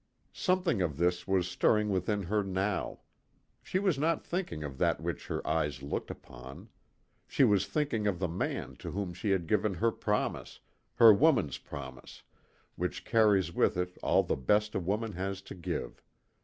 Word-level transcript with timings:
Something 0.33 0.81
of 0.81 0.97
this 0.97 1.27
was 1.27 1.47
stirring 1.47 1.89
within 1.89 2.23
her 2.23 2.43
now. 2.43 3.01
She 3.61 3.77
was 3.77 3.99
not 3.99 4.25
thinking 4.25 4.63
of 4.63 4.79
that 4.79 4.99
which 4.99 5.27
her 5.27 5.45
eyes 5.47 5.83
looked 5.83 6.09
upon. 6.09 6.69
She 7.27 7.43
was 7.43 7.67
thinking 7.67 8.07
of 8.07 8.17
the 8.17 8.27
man 8.27 8.77
to 8.77 8.89
whom 8.89 9.13
she 9.13 9.29
had 9.29 9.45
given 9.45 9.75
her 9.75 9.91
promise, 9.91 10.59
her 10.95 11.13
woman's 11.13 11.59
promise, 11.59 12.23
which 12.77 13.05
carries 13.05 13.53
with 13.53 13.77
it 13.77 13.95
all 14.01 14.23
the 14.23 14.35
best 14.35 14.73
a 14.73 14.79
woman 14.79 15.11
has 15.11 15.39
to 15.43 15.53
give. 15.53 16.01